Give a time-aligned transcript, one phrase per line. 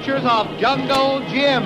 [0.00, 1.62] Adventures of Jungle Jim.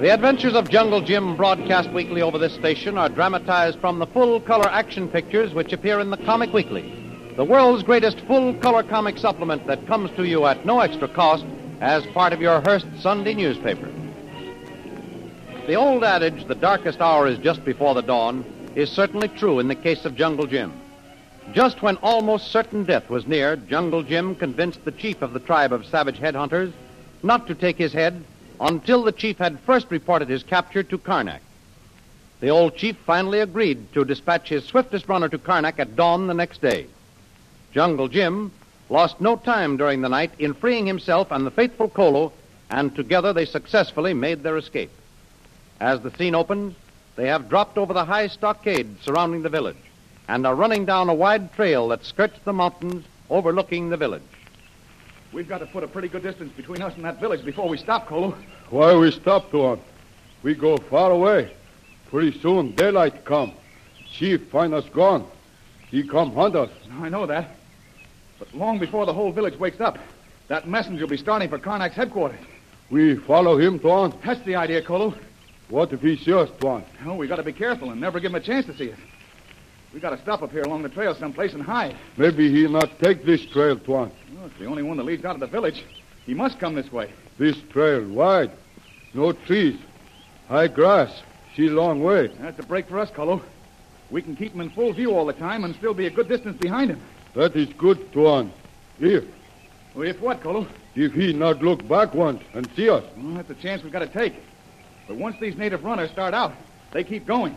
[0.00, 4.40] The Adventures of Jungle Jim, broadcast weekly over this station, are dramatized from the full
[4.40, 6.92] color action pictures which appear in the Comic Weekly,
[7.36, 11.46] the world's greatest full color comic supplement that comes to you at no extra cost
[11.80, 13.88] as part of your Hearst Sunday newspaper.
[15.68, 18.44] The old adage, the darkest hour is just before the dawn,
[18.74, 20.79] is certainly true in the case of Jungle Jim.
[21.52, 25.72] Just when almost certain death was near, Jungle Jim convinced the chief of the tribe
[25.72, 26.72] of savage headhunters
[27.24, 28.22] not to take his head
[28.60, 31.40] until the chief had first reported his capture to Karnak.
[32.38, 36.34] The old chief finally agreed to dispatch his swiftest runner to Karnak at dawn the
[36.34, 36.86] next day.
[37.72, 38.52] Jungle Jim
[38.88, 42.32] lost no time during the night in freeing himself and the faithful Kolo,
[42.70, 44.90] and together they successfully made their escape.
[45.80, 46.76] As the scene opens,
[47.16, 49.89] they have dropped over the high stockade surrounding the village
[50.30, 54.22] and are running down a wide trail that skirts the mountains overlooking the village.
[55.32, 57.76] We've got to put a pretty good distance between us and that village before we
[57.76, 58.36] stop, Kolo.
[58.70, 59.80] Why we stop, Tuan?
[60.44, 61.52] We go far away.
[62.10, 63.52] Pretty soon daylight come.
[64.08, 65.26] Chief find us gone.
[65.88, 66.70] He come hunt us.
[67.00, 67.56] I know that.
[68.38, 69.98] But long before the whole village wakes up,
[70.46, 72.40] that messenger will be starting for Karnak's headquarters.
[72.88, 74.14] We follow him, Tuan.
[74.24, 75.12] That's the idea, Kolo.
[75.70, 76.84] What if he see us, Tuan?
[77.04, 78.98] Oh, we got to be careful and never give him a chance to see us.
[79.92, 81.96] We got to stop up here along the trail someplace and hide.
[82.16, 84.12] Maybe he'll not take this trail, Tuan.
[84.34, 85.84] Well, it's the only one that leads out of the village.
[86.26, 87.12] He must come this way.
[87.38, 88.52] This trail wide.
[89.14, 89.76] No trees.
[90.48, 91.22] High grass.
[91.56, 92.28] See long way.
[92.38, 93.42] That's a break for us, Kolo.
[94.10, 96.28] We can keep him in full view all the time and still be a good
[96.28, 97.00] distance behind him.
[97.34, 98.52] That is good, Tuan.
[99.00, 99.24] If,
[99.94, 100.66] Well, if what, Kolo?
[100.94, 103.04] if he not look back once and see us.
[103.16, 104.34] Well, that's a chance we've got to take.
[105.08, 106.52] But once these native runners start out,
[106.92, 107.56] they keep going.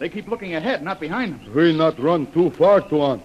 [0.00, 1.54] They keep looking ahead, not behind them.
[1.54, 3.22] We not run too far, Tuan.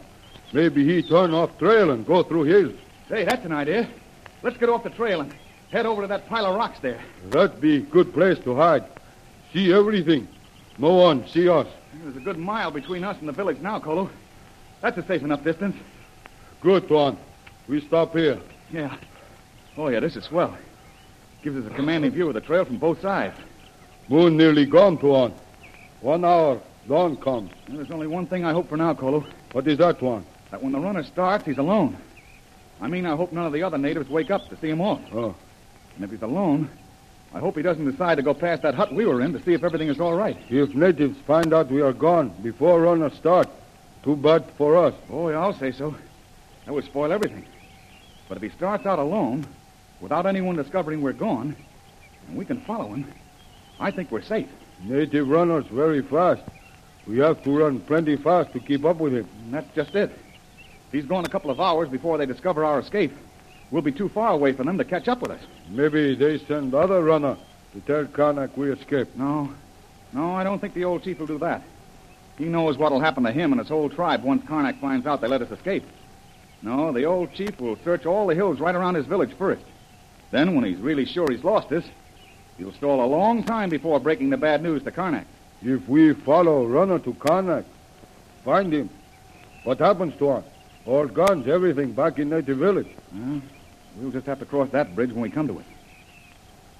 [0.51, 2.73] Maybe he turn off trail and go through hills.
[3.07, 3.89] Say, that's an idea.
[4.43, 5.33] Let's get off the trail and
[5.71, 7.01] head over to that pile of rocks there.
[7.29, 8.83] That'd be a good place to hide.
[9.53, 10.27] See everything.
[10.77, 11.67] No one see us.
[11.93, 14.09] There's a good mile between us and the village now, Kolo.
[14.81, 15.77] That's a safe enough distance.
[16.59, 17.17] Good, Tuan.
[17.69, 18.37] We stop here.
[18.69, 18.97] Yeah.
[19.77, 20.57] Oh, yeah, this is swell.
[21.41, 23.39] Gives us a commanding view of the trail from both sides.
[24.09, 25.33] Moon nearly gone, Tuan.
[26.01, 27.51] One hour, dawn comes.
[27.67, 29.25] Well, there's only one thing I hope for now, Kolo.
[29.51, 30.25] What is that, Tuan?
[30.51, 31.97] That when the runner starts, he's alone.
[32.81, 35.01] I mean, I hope none of the other natives wake up to see him off.
[35.13, 35.35] Oh,
[35.95, 36.69] And if he's alone,
[37.33, 39.53] I hope he doesn't decide to go past that hut we were in to see
[39.53, 40.37] if everything is all right.
[40.49, 43.49] if natives find out we are gone before runner start,
[44.03, 44.93] too bad for us.
[45.09, 45.95] Oh, yeah, I'll say so.
[46.65, 47.45] That would spoil everything.
[48.27, 49.45] But if he starts out alone,
[50.01, 51.55] without anyone discovering we're gone,
[52.27, 53.11] and we can follow him,
[53.79, 54.49] I think we're safe.
[54.83, 56.41] Native runners very fast.
[57.07, 59.27] We have to run plenty fast to keep up with him.
[59.43, 60.11] And that's just it.
[60.11, 63.13] If he's gone a couple of hours before they discover our escape,
[63.69, 65.41] we'll be too far away from them to catch up with us.
[65.69, 67.37] Maybe they send other runner
[67.73, 69.15] to tell Karnak we escaped.
[69.17, 69.53] No,
[70.13, 71.61] no, I don't think the old chief will do that.
[72.37, 75.27] He knows what'll happen to him and his whole tribe once Karnak finds out they
[75.27, 75.83] let us escape.
[76.61, 79.63] No, the old chief will search all the hills right around his village first.
[80.31, 81.83] Then, when he's really sure he's lost us,
[82.57, 85.25] he'll stall a long time before breaking the bad news to Karnak.
[85.61, 87.65] If we follow runner to Karnak,
[88.43, 88.89] find him,
[89.63, 90.45] what happens to us?
[90.85, 92.87] All guns, everything back in native village.
[93.13, 93.41] Well,
[93.97, 95.65] we'll just have to cross that bridge when we come to it.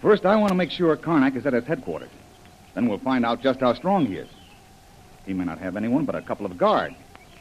[0.01, 2.11] First, I want to make sure Karnak is at his headquarters.
[2.75, 4.29] Then we'll find out just how strong he is.
[5.25, 6.95] He may not have anyone but a couple of guards.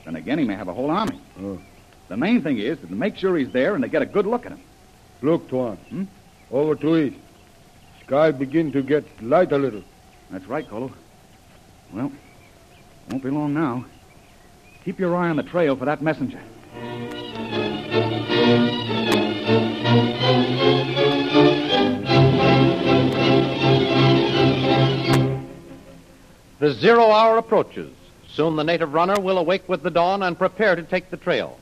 [0.04, 1.20] Then again, he may have a whole army.
[1.40, 1.60] Oh.
[2.08, 4.46] The main thing is to make sure he's there and to get a good look
[4.46, 4.60] at him.
[5.20, 5.76] Look, Tuan.
[5.76, 6.04] Hmm?
[6.50, 7.16] Over to east.
[8.06, 9.82] Sky begin to get light a little.
[10.30, 10.92] That's right, Kolo.
[11.92, 12.10] Well,
[13.10, 13.84] won't be long now.
[14.84, 16.40] Keep your eye on the trail for that messenger.
[26.58, 27.92] The zero hour approaches.
[28.28, 31.58] Soon the native runner will awake with the dawn and prepare to take the trail.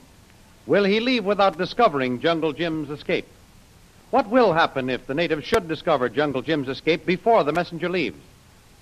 [0.67, 3.27] Will he leave without discovering Jungle Jim's escape?
[4.11, 8.19] What will happen if the natives should discover Jungle Jim's escape before the messenger leaves?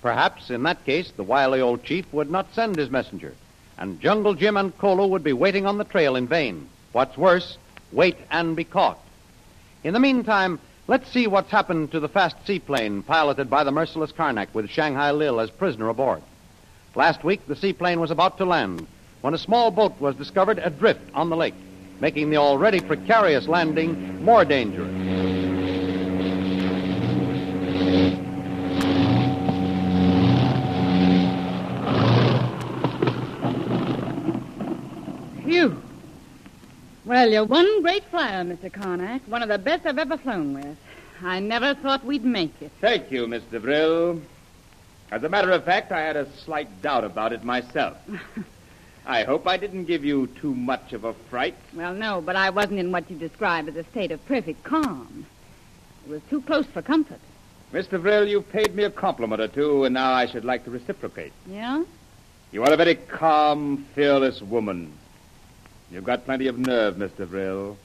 [0.01, 3.35] Perhaps, in that case, the wily old chief would not send his messenger,
[3.77, 6.67] and Jungle Jim and Kolo would be waiting on the trail in vain.
[6.91, 7.57] What's worse,
[7.91, 8.99] wait and be caught.
[9.83, 14.11] In the meantime, let's see what's happened to the fast seaplane piloted by the merciless
[14.11, 16.21] Karnak with Shanghai Lil as prisoner aboard.
[16.95, 18.87] Last week, the seaplane was about to land
[19.21, 21.53] when a small boat was discovered adrift on the lake,
[21.99, 25.10] making the already precarious landing more dangerous.
[37.11, 38.71] Well, you're one great flyer, Mr.
[38.71, 39.27] Karnak.
[39.27, 40.77] One of the best I've ever flown with.
[41.21, 42.71] I never thought we'd make it.
[42.79, 44.21] Thank you, Miss Devrill.
[45.11, 47.97] As a matter of fact, I had a slight doubt about it myself.
[49.05, 51.57] I hope I didn't give you too much of a fright.
[51.73, 55.25] Well, no, but I wasn't in what you describe as a state of perfect calm.
[56.05, 57.19] It was too close for comfort.
[57.73, 57.99] Mr.
[57.99, 61.33] Devrill, you paid me a compliment or two, and now I should like to reciprocate.
[61.45, 61.83] Yeah?
[62.53, 64.93] You are a very calm, fearless woman.
[65.91, 67.27] You've got plenty of nerve, Mr.
[67.27, 67.75] Devrill.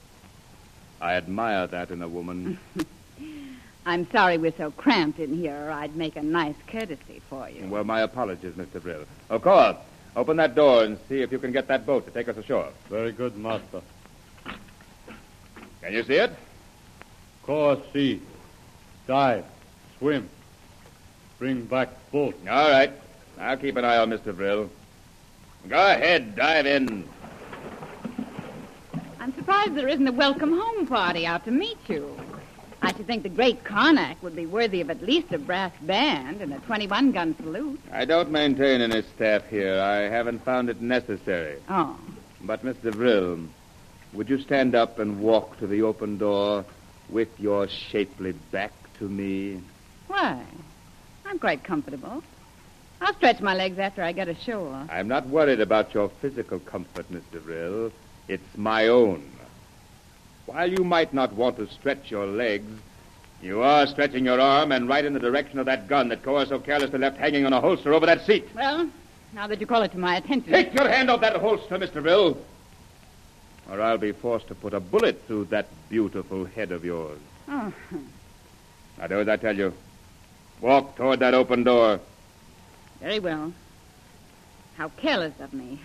[1.00, 2.58] I admire that in a woman.
[3.86, 7.66] I'm sorry we're so cramped in here, or I'd make a nice courtesy for you.
[7.66, 8.80] well, my apologies, Mr.
[8.80, 9.04] Brill.
[9.28, 9.76] Of course.
[10.14, 12.68] open that door and see if you can get that boat to take us ashore.
[12.88, 13.82] Very good, master.
[15.82, 16.32] Can you see it?
[17.42, 18.20] Course, see.
[19.06, 19.44] Dive.
[19.98, 20.28] Swim.
[21.38, 22.34] Bring back boat.
[22.48, 22.92] All right.
[23.38, 24.34] I'll keep an eye on Mr.
[24.34, 24.70] Brill.
[25.68, 27.08] Go ahead, dive in.
[29.48, 32.18] I'm surprised there isn't a welcome home party out to meet you.
[32.82, 36.40] I should think the great Karnak would be worthy of at least a brass band
[36.42, 37.80] and a 21 gun salute.
[37.92, 39.80] I don't maintain any staff here.
[39.80, 41.60] I haven't found it necessary.
[41.68, 41.96] Oh.
[42.42, 42.90] But, Mr.
[42.90, 43.38] Brill,
[44.14, 46.64] would you stand up and walk to the open door
[47.08, 49.62] with your shapely back to me?
[50.08, 50.42] Why?
[51.24, 52.24] I'm quite comfortable.
[53.00, 54.86] I'll stretch my legs after I get ashore.
[54.90, 57.40] I'm not worried about your physical comfort, Mr.
[57.40, 57.92] Brill.
[58.28, 59.30] It's my own.
[60.46, 62.70] While you might not want to stretch your legs,
[63.42, 66.46] you are stretching your arm and right in the direction of that gun that Cora
[66.46, 68.48] so carelessly left hanging on a holster over that seat.
[68.54, 68.88] Well,
[69.32, 70.52] now that you call it to my attention.
[70.52, 72.02] Take your hand off that holster, Mr.
[72.02, 72.38] Brill,
[73.70, 77.18] or I'll be forced to put a bullet through that beautiful head of yours.
[77.48, 77.72] Oh.
[78.98, 79.74] Now do as I tell you.
[80.60, 82.00] Walk toward that open door.
[83.00, 83.52] Very well.
[84.76, 85.80] How careless of me.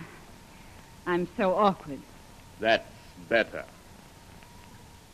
[1.06, 2.00] I'm so awkward.
[2.62, 2.86] That's
[3.28, 3.64] better.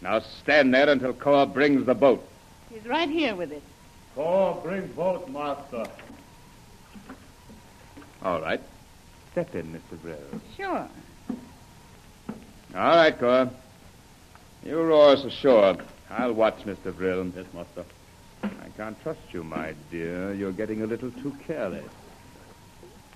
[0.03, 2.23] Now stand there until Cora brings the boat.
[2.71, 3.63] He's right here with it.
[4.19, 5.87] Oh, bring boat, master.
[8.23, 8.61] All right.
[9.33, 9.99] Step in, Mr.
[10.03, 10.19] Brill.
[10.59, 10.87] Sure.
[12.75, 13.51] All right, Cora.
[14.63, 15.79] You row us ashore.
[16.11, 16.95] I'll watch Mr.
[16.95, 17.33] Brill.
[17.35, 17.87] Yes, master.
[18.43, 20.35] I can't trust you, my dear.
[20.35, 21.91] You're getting a little too careless.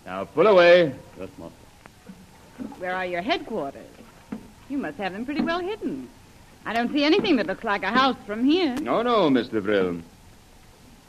[0.07, 0.95] Now pull away.
[1.21, 2.79] Yes, master.
[2.79, 3.85] Where are your headquarters?
[4.73, 6.09] You must have them pretty well hidden.
[6.65, 8.75] I don't see anything that looks like a house from here.
[8.77, 9.63] No, no, Mr.
[9.63, 9.99] Brill.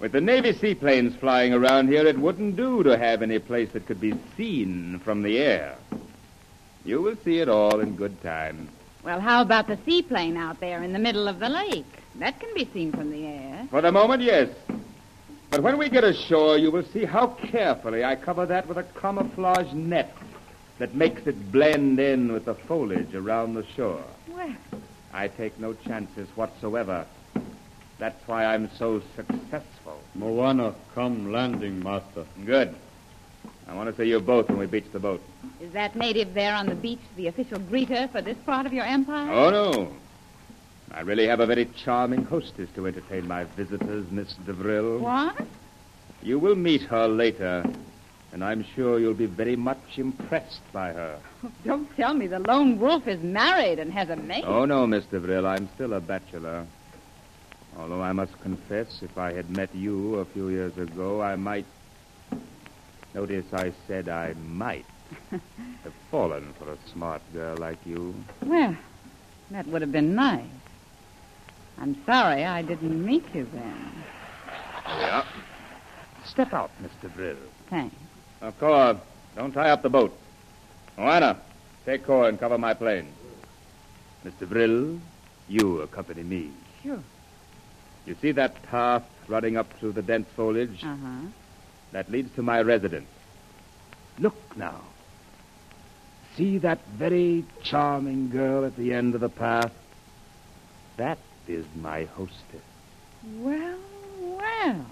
[0.01, 3.85] With the Navy seaplanes flying around here, it wouldn't do to have any place that
[3.85, 5.77] could be seen from the air.
[6.83, 8.67] You will see it all in good time.
[9.01, 11.85] Well, how about the seaplane out there in the middle of the lake?
[12.15, 13.65] That can be seen from the air.
[13.69, 14.49] For the moment, yes.
[15.51, 18.83] But when we get ashore, you will see how carefully I cover that with a
[18.99, 20.13] camouflage net
[20.79, 24.03] that makes it blend in with the foliage around the shore.
[24.27, 24.55] Well,
[25.13, 27.05] I take no chances whatsoever.
[27.99, 30.01] That's why I'm so successful.
[30.15, 32.25] Moana, come landing, master.
[32.45, 32.75] Good.
[33.67, 35.21] I want to see you both when we beach the boat.
[35.61, 38.85] is that native there on the beach the official greeter for this part of your
[38.85, 39.31] empire?
[39.31, 39.93] Oh, no.
[40.91, 44.99] I really have a very charming hostess to entertain my visitors, Miss Devrill.
[44.99, 45.35] What?
[46.21, 47.63] You will meet her later,
[48.33, 51.19] and I'm sure you'll be very much impressed by her.
[51.65, 54.43] Don't tell me the lone wolf is married and has a mate.
[54.45, 56.65] Oh, no, Miss Devrill, I'm still a bachelor.
[57.77, 61.65] Although I must confess, if I had met you a few years ago, I might.
[63.13, 64.85] Notice I said I might
[65.31, 68.15] have fallen for a smart girl like you.
[68.43, 68.75] Well,
[69.51, 70.43] that would have been nice.
[71.77, 73.91] I'm sorry I didn't meet you then.
[74.87, 75.25] Oh, yeah.
[76.25, 77.13] Step out, Mr.
[77.13, 77.37] Brill.
[77.69, 77.95] Thanks.
[78.51, 78.99] Cora,
[79.35, 80.17] don't tie up the boat.
[80.97, 81.37] Moana,
[81.85, 83.07] take Cora and cover my plane.
[84.25, 84.47] Mr.
[84.47, 84.99] Brill,
[85.47, 86.51] you accompany me.
[86.81, 86.99] Sure.
[88.05, 90.83] You see that path running up through the dense foliage?
[90.83, 91.27] Uh huh.
[91.91, 93.07] That leads to my residence.
[94.19, 94.81] Look now.
[96.35, 99.71] See that very charming girl at the end of the path?
[100.97, 102.61] That is my hostess.
[103.37, 103.77] Well,
[104.19, 104.85] well.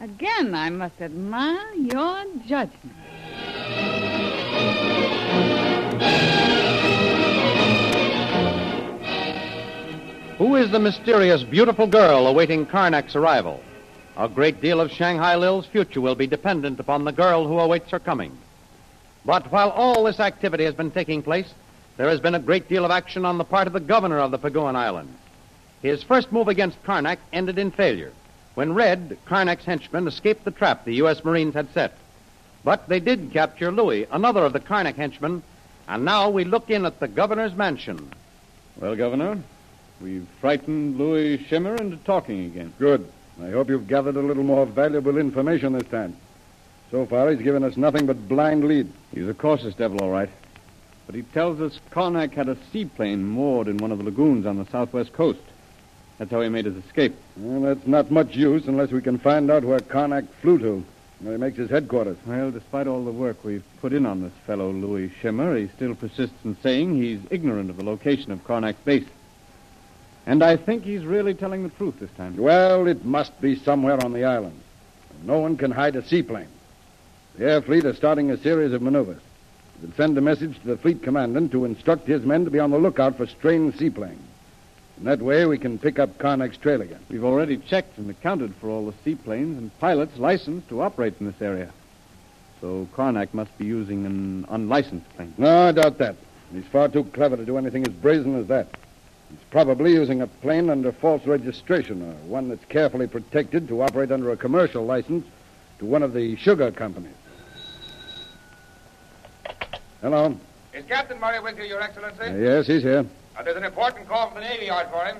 [0.00, 2.94] Again, I must admire your judgment.
[10.38, 13.60] Who is the mysterious, beautiful girl awaiting Karnak's arrival?
[14.16, 17.90] A great deal of Shanghai Lil's future will be dependent upon the girl who awaits
[17.90, 18.38] her coming.
[19.24, 21.52] But while all this activity has been taking place,
[21.96, 24.30] there has been a great deal of action on the part of the governor of
[24.30, 25.12] the Paguan Islands.
[25.82, 28.12] His first move against Karnak ended in failure.
[28.58, 31.24] When Red, Karnak's henchman, escaped the trap the U.S.
[31.24, 31.92] Marines had set.
[32.64, 35.44] But they did capture Louis, another of the Karnak henchmen,
[35.86, 38.10] and now we look in at the governor's mansion,
[38.80, 39.38] Well, Governor,
[40.00, 42.72] we've frightened Louis Shimmer into talking again.
[42.80, 43.06] Good.
[43.40, 46.16] I hope you've gathered a little more valuable information this time.
[46.90, 48.90] So far, he's given us nothing but blind lead.
[49.14, 50.30] He's a cautious devil, all right.
[51.06, 54.58] But he tells us Karnak had a seaplane moored in one of the lagoons on
[54.58, 55.38] the southwest coast.
[56.18, 57.14] That's how he made his escape.
[57.36, 60.84] Well, that's not much use unless we can find out where Karnak flew to,
[61.20, 62.16] where he makes his headquarters.
[62.26, 65.94] Well, despite all the work we've put in on this fellow, Louis Schimmer, he still
[65.94, 69.06] persists in saying he's ignorant of the location of Karnak's base.
[70.26, 72.36] And I think he's really telling the truth this time.
[72.36, 74.60] Well, it must be somewhere on the island.
[75.24, 76.48] No one can hide a seaplane.
[77.36, 79.22] The air fleet are starting a series of maneuvers.
[79.80, 82.72] We'll send a message to the fleet commandant to instruct his men to be on
[82.72, 84.27] the lookout for strange seaplanes.
[84.98, 86.98] And that way we can pick up Karnak's trail again.
[87.08, 91.26] We've already checked and accounted for all the seaplanes and pilots licensed to operate in
[91.26, 91.70] this area.
[92.60, 95.32] So Karnak must be using an unlicensed plane.
[95.38, 96.16] No, I doubt that.
[96.52, 98.76] He's far too clever to do anything as brazen as that.
[99.30, 104.10] He's probably using a plane under false registration, or one that's carefully protected to operate
[104.10, 105.24] under a commercial license
[105.78, 107.14] to one of the sugar companies.
[110.00, 110.36] Hello.
[110.72, 112.22] Is Captain Murray with you, Your Excellency?
[112.22, 113.04] Uh, yes, he's here.
[113.38, 115.18] Uh, there's an important call from the Navy Yard for him.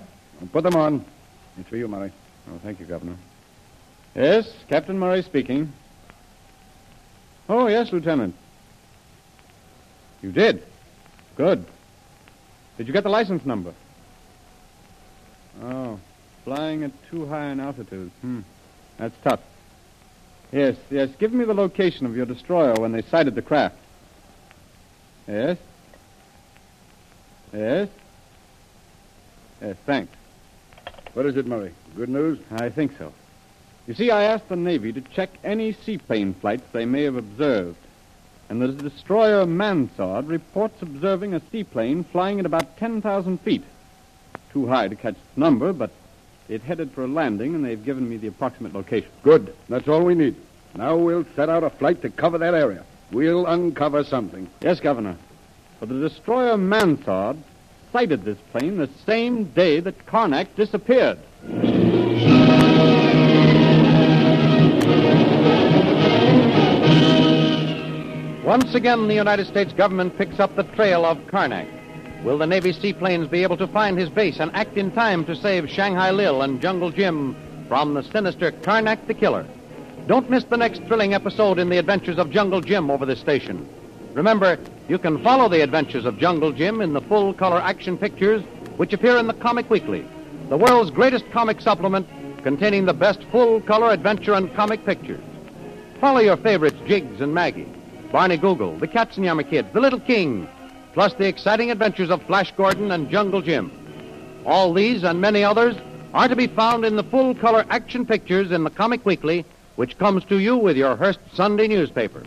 [0.50, 1.04] Put them on.
[1.56, 2.12] It's for you, Murray.
[2.50, 3.16] Oh, thank you, Governor.
[4.16, 5.72] Yes, Captain Murray speaking.
[7.48, 8.34] Oh, yes, Lieutenant.
[10.20, 10.64] You did?
[11.36, 11.64] Good.
[12.76, 13.72] Did you get the license number?
[15.62, 16.00] Oh,
[16.44, 18.10] flying at too high an altitude.
[18.20, 18.40] Hmm.
[18.96, 19.40] That's tough.
[20.50, 21.10] Yes, yes.
[21.18, 23.76] Give me the location of your destroyer when they sighted the craft.
[25.28, 25.58] Yes?
[27.52, 27.88] Yes?
[29.60, 30.12] Yes, thanks.
[31.14, 31.72] What is it, Murray?
[31.96, 32.38] Good news?
[32.50, 33.12] I think so.
[33.86, 37.78] You see, I asked the Navy to check any seaplane flights they may have observed.
[38.48, 43.64] And the destroyer Mansard reports observing a seaplane flying at about 10,000 feet.
[44.52, 45.90] Too high to catch its number, but
[46.48, 49.10] it headed for a landing, and they've given me the approximate location.
[49.22, 49.54] Good.
[49.68, 50.36] That's all we need.
[50.74, 52.84] Now we'll set out a flight to cover that area.
[53.10, 54.48] We'll uncover something.
[54.60, 55.16] Yes, Governor.
[55.80, 57.36] But the destroyer Mansard
[57.92, 61.18] sighted this plane the same day that Karnak disappeared.
[68.44, 71.68] Once again, the United States government picks up the trail of Karnak.
[72.24, 75.36] Will the Navy seaplanes be able to find his base and act in time to
[75.36, 77.36] save Shanghai Lil and Jungle Jim
[77.68, 79.46] from the sinister Karnak the Killer?
[80.06, 83.68] Don't miss the next thrilling episode in the adventures of Jungle Jim over this station.
[84.14, 88.42] Remember, you can follow the adventures of Jungle Jim in the full color action pictures
[88.78, 90.06] which appear in the Comic Weekly,
[90.48, 92.08] the world's greatest comic supplement
[92.42, 95.20] containing the best full color adventure and comic pictures.
[96.00, 97.68] Follow your favorites, Jiggs and Maggie,
[98.10, 100.48] Barney Google, the Katzenjammer Kids, the Little King,
[100.94, 103.70] plus the exciting adventures of Flash Gordon and Jungle Jim.
[104.46, 105.76] All these and many others
[106.14, 109.44] are to be found in the full color action pictures in the Comic Weekly,
[109.76, 112.22] which comes to you with your Hearst Sunday newspaper.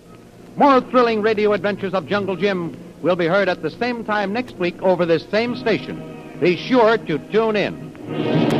[0.56, 4.58] More thrilling radio adventures of Jungle Jim will be heard at the same time next
[4.58, 6.38] week over this same station.
[6.40, 8.51] Be sure to tune in.